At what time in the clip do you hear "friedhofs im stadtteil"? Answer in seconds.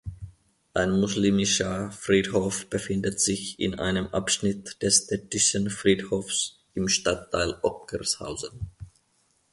5.69-7.59